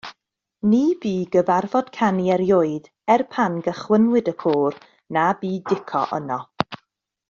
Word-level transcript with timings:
Ni 0.69 0.79
bu 1.03 1.11
gyfarfod 1.35 1.91
canu 1.99 2.25
erioed 2.37 2.89
er 3.17 3.27
pan 3.37 3.61
gychwynnwyd 3.69 4.35
y 4.35 4.37
côr 4.43 4.83
na 5.19 5.31
bu 5.45 5.57
Dico 5.71 6.07
yno. 6.23 6.45